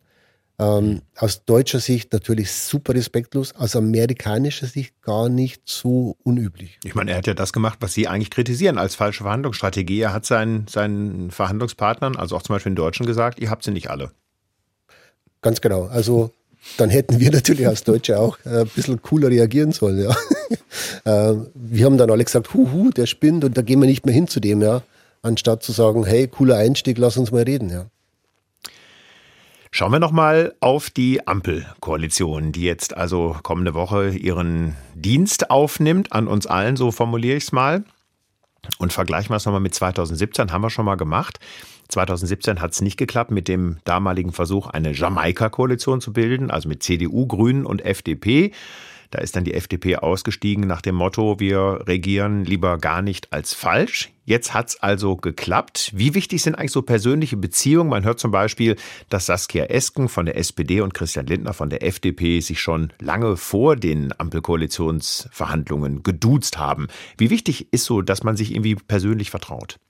[0.58, 6.78] Ähm, aus deutscher Sicht natürlich super respektlos, aus amerikanischer Sicht gar nicht so unüblich.
[6.84, 10.00] Ich meine, er hat ja das gemacht, was Sie eigentlich kritisieren als falsche Verhandlungsstrategie.
[10.00, 13.70] Er hat seinen, seinen Verhandlungspartnern, also auch zum Beispiel den Deutschen, gesagt, ihr habt sie
[13.70, 14.10] nicht alle.
[15.40, 15.84] Ganz genau.
[15.86, 16.34] Also
[16.76, 20.02] dann hätten wir natürlich als Deutsche auch ein bisschen cooler reagieren sollen.
[20.02, 20.16] Ja.
[21.04, 24.14] Ähm, wir haben dann alle gesagt, huhu, der spinnt und da gehen wir nicht mehr
[24.14, 24.82] hin zu dem, ja,
[25.22, 27.70] anstatt zu sagen, hey, cooler Einstieg, lass uns mal reden.
[27.70, 27.86] Ja.
[29.72, 36.26] Schauen wir nochmal auf die Ampelkoalition, die jetzt also kommende Woche ihren Dienst aufnimmt, an
[36.26, 37.84] uns allen, so formuliere ich es mal.
[38.78, 41.38] Und vergleichen wir es nochmal mit 2017, haben wir schon mal gemacht.
[41.90, 46.82] 2017 hat es nicht geklappt mit dem damaligen Versuch, eine Jamaika-Koalition zu bilden, also mit
[46.82, 48.52] CDU, Grünen und FDP.
[49.10, 53.54] Da ist dann die FDP ausgestiegen nach dem Motto, wir regieren lieber gar nicht als
[53.54, 54.12] falsch.
[54.24, 55.90] Jetzt hat es also geklappt.
[55.92, 57.90] Wie wichtig sind eigentlich so persönliche Beziehungen?
[57.90, 58.76] Man hört zum Beispiel,
[59.08, 63.36] dass Saskia Esken von der SPD und Christian Lindner von der FDP sich schon lange
[63.36, 66.86] vor den Ampelkoalitionsverhandlungen geduzt haben.
[67.18, 69.80] Wie wichtig ist so, dass man sich irgendwie persönlich vertraut?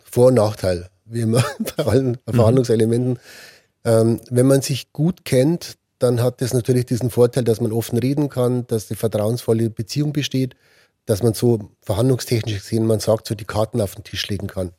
[0.00, 1.44] Vor- und Nachteil, wie immer
[1.76, 2.18] bei allen.
[2.28, 3.18] Verhandlungselementen.
[3.84, 7.98] Ähm, wenn man sich gut kennt, dann hat das natürlich diesen Vorteil, dass man offen
[7.98, 10.56] reden kann, dass eine vertrauensvolle Beziehung besteht,
[11.06, 14.72] dass man so verhandlungstechnisch gesehen, man sagt, so die Karten auf den Tisch legen kann.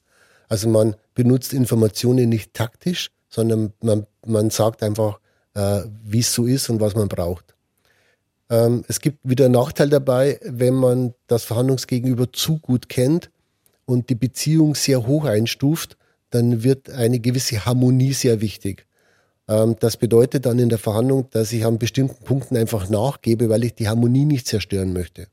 [0.50, 5.20] Also man benutzt Informationen nicht taktisch, sondern man, man sagt einfach,
[5.54, 7.56] äh, wie es so ist und was man braucht.
[8.50, 13.32] Ähm, es gibt wieder einen Nachteil dabei, wenn man das Verhandlungsgegenüber zu gut kennt
[13.86, 15.98] und die Beziehung sehr hoch einstuft,
[16.32, 18.88] dann wird eine gewisse Harmonie sehr wichtig.
[19.48, 23.64] Ähm, das bedeutet dann in der Verhandlung, dass ich an bestimmten Punkten einfach nachgebe, weil
[23.64, 25.28] ich die Harmonie nicht zerstören möchte.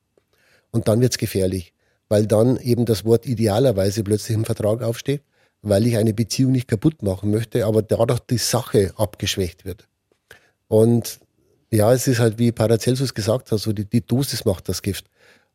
[0.71, 1.73] Und dann wird es gefährlich,
[2.09, 5.23] weil dann eben das Wort idealerweise plötzlich im Vertrag aufsteht,
[5.63, 9.89] weil ich eine Beziehung nicht kaputt machen möchte, aber dadurch die Sache abgeschwächt wird.
[10.69, 11.21] Und
[11.71, 15.07] ja, es ist halt wie Paracelsus gesagt hat, so die, die Dosis macht das Gift.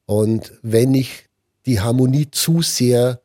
[0.05, 1.25] Und wenn ich
[1.65, 3.22] die Harmonie zu sehr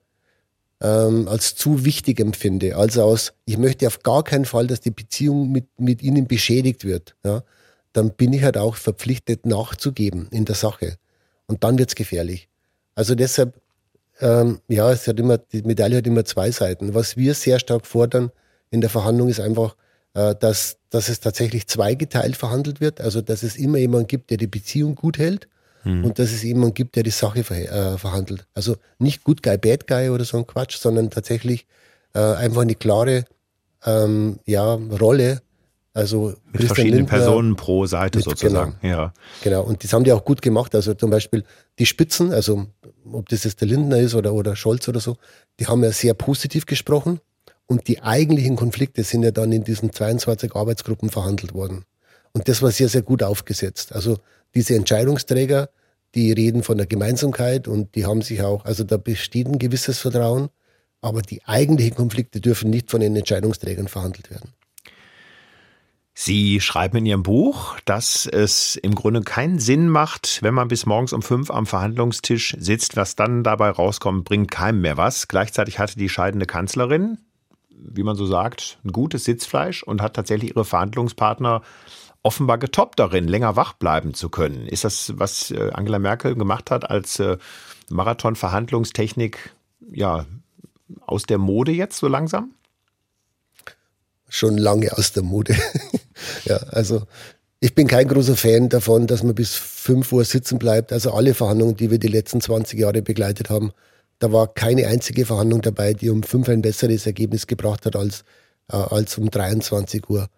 [0.81, 2.77] ähm, als zu wichtig empfinde.
[2.77, 6.85] Also aus, ich möchte auf gar keinen Fall, dass die Beziehung mit, mit ihnen beschädigt
[6.85, 7.17] wird.
[7.25, 7.43] Ja?
[7.93, 10.97] Dann bin ich halt auch verpflichtet, nachzugeben in der Sache.
[11.47, 12.49] Und dann wird's gefährlich.
[12.95, 13.61] Also deshalb,
[14.21, 16.95] ähm, ja, es hat immer, die Medaille hat immer zwei Seiten.
[16.95, 18.31] Was wir sehr stark fordern
[18.71, 19.77] in der Verhandlung ist einfach,
[20.15, 23.01] äh, dass, dass es tatsächlich zweigeteilt verhandelt wird.
[23.01, 25.49] Also dass es immer jemanden gibt, der die Beziehung gut hält
[25.85, 26.05] mhm.
[26.05, 28.47] und dass es jemanden gibt, der die Sache ver äh, verhandelt.
[28.55, 31.67] Also nicht Good Guy, Bad Guy oder so ein Quatsch, sondern tatsächlich
[32.15, 33.25] äh, einfach eine klare
[33.85, 35.43] ähm, ja, Rolle.
[35.95, 38.77] Also mit Christian verschiedenen Lindner, Personen pro Seite mit, sozusagen.
[38.81, 39.13] Genau, ja.
[39.43, 40.75] genau, und das haben die auch gut gemacht.
[40.75, 41.43] Also zum Beispiel
[41.79, 42.67] die Spitzen, also
[43.11, 45.17] ob das jetzt der Lindner ist oder, oder Scholz oder so,
[45.59, 47.21] die haben ja sehr positiv gesprochen.
[47.67, 51.85] Und die eigentlichen Konflikte sind ja dann in diesen 22 Arbeitsgruppen verhandelt worden.
[52.39, 53.93] Und das war sehr, sehr gut aufgesetzt.
[53.93, 54.19] Also
[54.55, 55.71] diese Entscheidungsträger,
[56.15, 59.99] die reden von der Gemeinsamkeit und die haben sich auch, also da besteht ein gewisses
[59.99, 60.49] Vertrauen,
[61.01, 64.53] aber die eigentlichen Konflikte dürfen nicht von den Entscheidungsträgern verhandelt werden.
[66.15, 70.87] Sie schreiben in Ihrem Buch, dass es im Grunde keinen Sinn macht, wenn man bis
[70.87, 72.97] morgens um fünf am Verhandlungstisch sitzt.
[72.97, 75.27] Was dann dabei rauskommt, bringt keinem mehr was.
[75.27, 77.19] Gleichzeitig hatte die scheidende Kanzlerin,
[77.69, 81.63] wie man so sagt, ein gutes Sitzfleisch und hat tatsächlich ihre Verhandlungspartner
[82.29, 84.67] offenbar getoppt darin, länger wach bleiben zu können.
[84.67, 87.39] Ist das, was äh, Angela Merkel gemacht hat als äh,
[87.89, 89.55] Marathon-Verhandlungstechnik,
[89.91, 90.27] ja,
[91.07, 92.53] aus der Mode jetzt so langsam?
[94.29, 95.57] Schon lange aus der Mode.
[96.45, 97.05] ja, also
[97.61, 100.93] ich bin kein großer Fan davon, dass man bis 5 Uhr sitzen bleibt.
[100.93, 103.73] Also alle Verhandlungen, die wir die letzten 20 Jahre begleitet haben,
[104.19, 108.25] da war keine einzige Verhandlung dabei, die um 5 ein besseres Ergebnis gebracht hat als,
[108.71, 110.29] äh, als um 23 Uhr.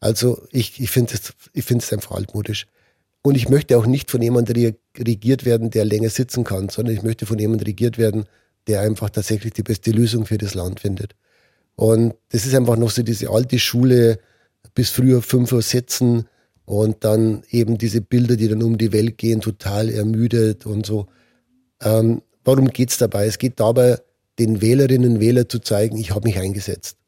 [0.00, 2.66] Also ich, ich finde es einfach altmodisch.
[3.22, 7.02] Und ich möchte auch nicht von jemandem regiert werden, der länger sitzen kann, sondern ich
[7.02, 8.24] möchte von jemandem regiert werden,
[8.68, 11.14] der einfach tatsächlich die beste Lösung für das Land findet.
[11.74, 14.18] Und das ist einfach noch so diese alte Schule,
[14.74, 16.26] bis früher fünf Uhr sitzen
[16.64, 21.06] und dann eben diese Bilder, die dann um die Welt gehen, total ermüdet und so.
[21.82, 23.26] Ähm, warum geht's dabei?
[23.26, 23.98] Es geht dabei,
[24.38, 26.98] den Wählerinnen und Wählern zu zeigen, ich habe mich eingesetzt.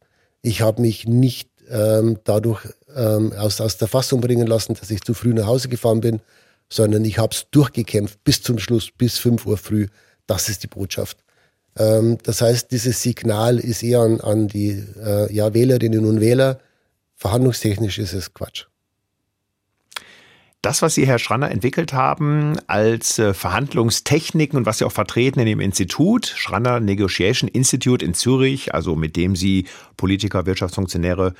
[0.43, 5.03] Ich habe mich nicht ähm, dadurch ähm, aus, aus der Fassung bringen lassen, dass ich
[5.03, 6.21] zu früh nach Hause gefahren bin,
[6.69, 9.89] sondern ich habe es durchgekämpft bis zum Schluss, bis 5 Uhr früh.
[10.27, 11.19] Das ist die Botschaft.
[11.77, 16.61] Ähm, das heißt, dieses Signal ist eher an, an die äh, ja, Wählerinnen und Wähler.
[17.17, 18.67] Verhandlungstechnisch ist es Quatsch.
[20.63, 25.41] Das, was Sie, Herr Schranner, entwickelt haben als äh, Verhandlungstechniken und was Sie auch vertreten
[25.41, 31.33] in dem Institut, Schranner Negotiation Institute in Zürich, also mit dem Sie Politiker, Wirtschaftsfunktionäre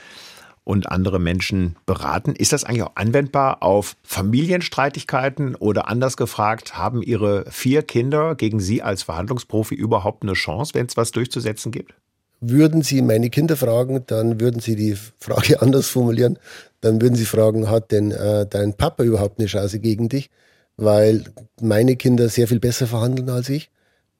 [0.65, 2.35] und andere Menschen beraten.
[2.37, 8.61] Ist das eigentlich auch anwendbar auf Familienstreitigkeiten oder anders gefragt, haben Ihre vier Kinder gegen
[8.61, 11.95] Sie als Verhandlungsprofi überhaupt eine Chance, wenn es was durchzusetzen gibt?
[12.41, 16.39] Würden Sie meine Kinder fragen, dann würden Sie die Frage anders formulieren.
[16.81, 20.31] Dann würden Sie fragen, hat denn äh, dein Papa überhaupt eine Chance gegen dich?
[20.77, 21.25] Weil
[21.61, 23.71] meine Kinder sehr viel besser verhandeln als ich.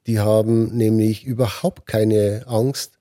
[0.05, 2.99] Die haben nämlich überhaupt keine Angst,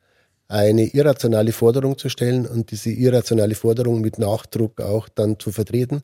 [0.50, 6.02] eine irrationale Forderung zu stellen und diese irrationale Forderung mit Nachdruck auch dann zu vertreten.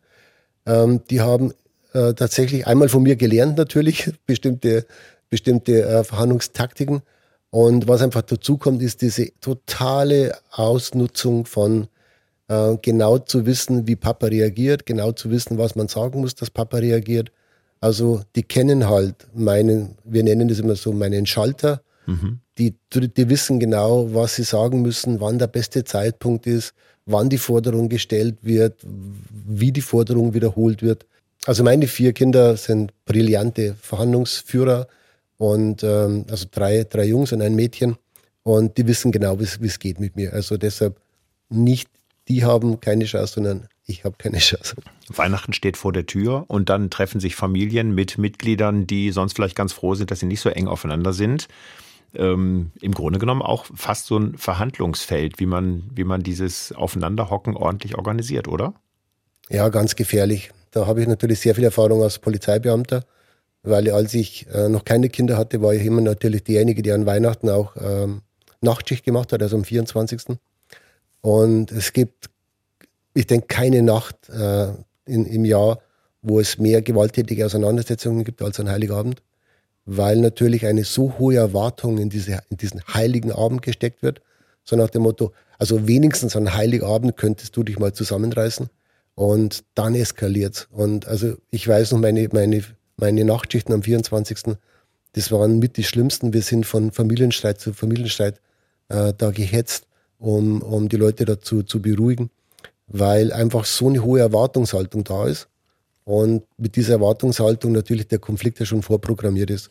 [0.67, 1.53] Ähm, die haben
[1.93, 4.87] äh, tatsächlich einmal von mir gelernt natürlich, bestimmte,
[5.29, 7.03] bestimmte äh, Verhandlungstaktiken.
[7.51, 11.89] Und was einfach dazu kommt, ist diese totale Ausnutzung von
[12.47, 16.51] äh, genau zu wissen, wie Papa reagiert, genau zu wissen, was man sagen muss, dass
[16.51, 17.33] Papa reagiert.
[17.81, 21.83] Also die kennen halt meinen, wir nennen das immer so, meinen Schalter.
[22.07, 22.41] Mhm.
[22.59, 26.73] Die, die wissen genau, was sie sagen müssen, wann der beste Zeitpunkt ist,
[27.05, 31.07] wann die Forderung gestellt wird, wie die Forderung wiederholt wird.
[31.47, 34.89] Also meine vier Kinder sind brillante Verhandlungsführer
[35.39, 37.97] und ähm, also drei, drei Jungs und ein Mädchen
[38.43, 40.33] und die wissen genau, wie es geht mit mir.
[40.33, 41.01] Also deshalb
[41.49, 41.89] nicht,
[42.29, 44.75] die haben keine Chance, sondern ich habe keine Chance.
[45.09, 49.55] Weihnachten steht vor der Tür und dann treffen sich Familien mit Mitgliedern, die sonst vielleicht
[49.55, 51.47] ganz froh sind, dass sie nicht so eng aufeinander sind
[52.15, 57.57] ähm, im Grunde genommen auch fast so ein Verhandlungsfeld, wie man, wie man dieses Aufeinanderhocken
[57.57, 58.75] ordentlich organisiert, oder?
[59.49, 60.51] Ja, ganz gefährlich.
[60.71, 63.05] Da habe ich natürlich sehr viel Erfahrung als Polizeibeamter,
[63.63, 67.07] weil als ich äh, noch keine Kinder hatte, war ich immer natürlich diejenige, die an
[67.07, 68.23] Weihnachten auch ähm,
[68.61, 70.39] Nachtschicht gemacht hat, also am 24.
[71.21, 72.31] Und es gibt,
[73.15, 74.69] ich denke, keine Nacht äh,
[75.07, 75.81] in, im Jahr,
[76.23, 79.23] wo es mehr gewalttätige Auseinandersetzungen gibt als an Heiligabend
[79.87, 84.21] weil natürlich eine so hohe Erwartung in, diese, in diesen heiligen Abend gesteckt wird.
[84.65, 88.69] So nach dem Motto, also wenigstens an Heiligabend könntest du dich mal zusammenreißen
[89.15, 90.67] und dann eskaliert's.
[90.73, 92.65] Und also ich weiß noch, meine, meine,
[92.97, 94.57] meine Nachtschichten am 24.
[95.13, 96.35] Das waren mit die schlimmsten.
[96.35, 98.41] Wir sind von Familienstreit zu Familienstreit
[98.89, 99.87] äh, da gehetzt,
[100.19, 102.31] um, um die Leute dazu zu beruhigen,
[102.89, 105.49] weil einfach so eine hohe Erwartungshaltung da ist.
[106.05, 109.71] Und mit dieser Erwartungshaltung natürlich der Konflikt ja schon vorprogrammiert ist.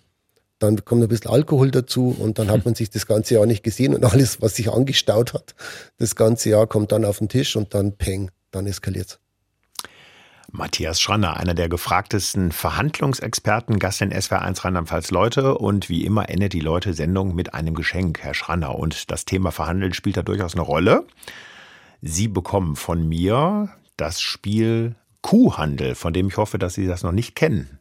[0.60, 3.63] Dann kommt ein bisschen Alkohol dazu und dann hat man sich das ganze Jahr nicht
[3.63, 5.56] gesehen und alles, was sich angestaut hat,
[5.98, 9.20] das ganze Jahr kommt dann auf den Tisch und dann peng, dann eskaliert's.
[10.52, 15.58] Matthias Schranner, einer der gefragtesten Verhandlungsexperten, Gast in SWR1 Rheinland-Pfalz Leute.
[15.58, 18.76] Und wie immer endet die Leute-Sendung mit einem Geschenk, Herr Schranner.
[18.76, 21.06] Und das Thema Verhandeln spielt da durchaus eine Rolle.
[22.02, 27.12] Sie bekommen von mir das Spiel Kuhhandel, von dem ich hoffe, dass Sie das noch
[27.12, 27.75] nicht kennen.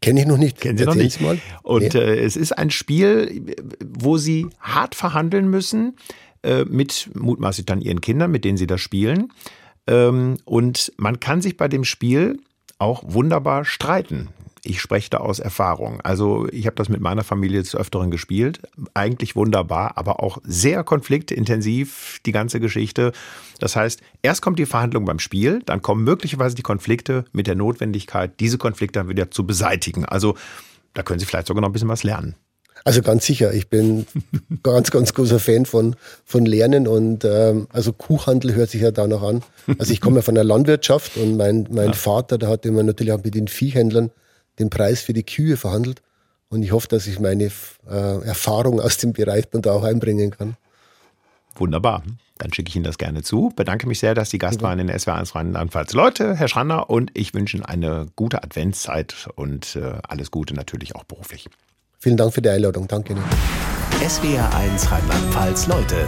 [0.00, 0.60] Kenne ich noch nicht.
[0.60, 1.20] Kennen Sie noch nicht.
[1.20, 1.38] Mal.
[1.62, 2.00] Und nee.
[2.00, 5.96] äh, es ist ein Spiel, wo Sie hart verhandeln müssen
[6.42, 9.32] äh, mit mutmaßlich dann Ihren Kindern, mit denen Sie das spielen.
[9.86, 12.40] Ähm, und man kann sich bei dem Spiel
[12.78, 14.28] auch wunderbar streiten.
[14.66, 16.00] Ich spreche da aus Erfahrung.
[16.00, 18.60] Also ich habe das mit meiner Familie des Öfteren gespielt.
[18.94, 23.12] Eigentlich wunderbar, aber auch sehr konfliktintensiv, die ganze Geschichte.
[23.60, 27.54] Das heißt, erst kommt die Verhandlung beim Spiel, dann kommen möglicherweise die Konflikte mit der
[27.54, 30.04] Notwendigkeit, diese Konflikte dann wieder zu beseitigen.
[30.04, 30.34] Also
[30.94, 32.34] da können Sie vielleicht sogar noch ein bisschen was lernen.
[32.84, 34.06] Also ganz sicher, ich bin
[34.62, 39.06] ganz, ganz großer Fan von, von Lernen und ähm, also Kuhhandel hört sich ja da
[39.06, 39.42] noch an.
[39.78, 41.92] Also ich komme ja von der Landwirtschaft und mein, mein ja.
[41.92, 44.10] Vater, der hat immer natürlich auch mit den Viehhändlern
[44.58, 46.02] den Preis für die Kühe verhandelt.
[46.48, 50.30] Und ich hoffe, dass ich meine äh, Erfahrung aus dem Bereich dann da auch einbringen
[50.30, 50.56] kann.
[51.56, 52.02] Wunderbar.
[52.38, 53.50] Dann schicke ich Ihnen das gerne zu.
[53.56, 55.94] Bedanke mich sehr, dass Sie Gast waren in SWR1 Rheinland-Pfalz.
[55.94, 60.94] Leute, Herr Schranner, und ich wünsche Ihnen eine gute Adventszeit und äh, alles Gute natürlich
[60.94, 61.48] auch beruflich.
[61.98, 62.88] Vielen Dank für die Einladung.
[62.88, 63.24] Danke Ihnen.
[64.02, 66.06] SWR1 Rheinland-Pfalz Leute